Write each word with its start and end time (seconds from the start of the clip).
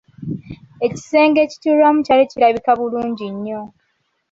Ekisenge 0.85 1.39
ekituulwamu 1.43 1.99
ekyali 2.01 2.23
kirabika 2.31 2.71
bulungi 2.79 3.25
nnyo. 3.33 3.61